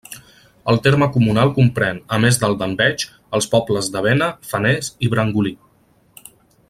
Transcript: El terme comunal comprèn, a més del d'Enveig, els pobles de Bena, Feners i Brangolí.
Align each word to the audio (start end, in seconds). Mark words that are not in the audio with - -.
El 0.71 0.79
terme 0.85 1.07
comunal 1.17 1.51
comprèn, 1.57 1.99
a 2.17 2.19
més 2.23 2.39
del 2.43 2.57
d'Enveig, 2.61 3.05
els 3.41 3.49
pobles 3.53 3.91
de 3.97 4.03
Bena, 4.07 4.31
Feners 4.55 4.91
i 5.09 5.13
Brangolí. 5.17 5.55